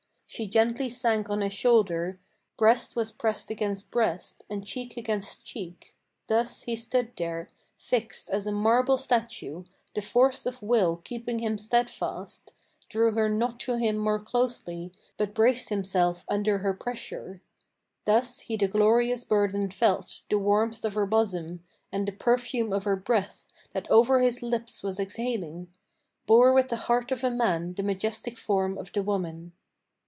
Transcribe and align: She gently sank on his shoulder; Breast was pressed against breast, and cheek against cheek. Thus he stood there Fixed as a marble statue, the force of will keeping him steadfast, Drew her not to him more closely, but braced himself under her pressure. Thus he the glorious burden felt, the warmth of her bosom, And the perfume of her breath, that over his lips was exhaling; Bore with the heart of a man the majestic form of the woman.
She 0.25 0.47
gently 0.47 0.87
sank 0.87 1.29
on 1.29 1.41
his 1.41 1.51
shoulder; 1.51 2.17
Breast 2.55 2.95
was 2.95 3.11
pressed 3.11 3.51
against 3.51 3.91
breast, 3.91 4.43
and 4.49 4.65
cheek 4.65 4.95
against 4.95 5.43
cheek. 5.43 5.93
Thus 6.27 6.61
he 6.61 6.77
stood 6.77 7.11
there 7.17 7.49
Fixed 7.77 8.29
as 8.29 8.47
a 8.47 8.51
marble 8.53 8.97
statue, 8.97 9.65
the 9.93 9.99
force 9.99 10.45
of 10.45 10.61
will 10.61 11.01
keeping 11.03 11.39
him 11.39 11.57
steadfast, 11.57 12.53
Drew 12.87 13.11
her 13.11 13.27
not 13.27 13.59
to 13.59 13.75
him 13.75 13.97
more 13.97 14.19
closely, 14.21 14.93
but 15.17 15.33
braced 15.33 15.67
himself 15.67 16.23
under 16.29 16.59
her 16.59 16.73
pressure. 16.73 17.41
Thus 18.05 18.39
he 18.39 18.55
the 18.55 18.69
glorious 18.69 19.25
burden 19.25 19.69
felt, 19.69 20.21
the 20.29 20.37
warmth 20.39 20.85
of 20.85 20.93
her 20.93 21.05
bosom, 21.05 21.61
And 21.91 22.07
the 22.07 22.13
perfume 22.13 22.71
of 22.71 22.85
her 22.85 22.95
breath, 22.95 23.49
that 23.73 23.91
over 23.91 24.21
his 24.21 24.41
lips 24.41 24.81
was 24.81 24.97
exhaling; 24.97 25.67
Bore 26.25 26.53
with 26.53 26.69
the 26.69 26.77
heart 26.87 27.11
of 27.11 27.21
a 27.25 27.29
man 27.29 27.73
the 27.73 27.83
majestic 27.83 28.37
form 28.37 28.77
of 28.77 28.93
the 28.93 29.03
woman. 29.03 29.51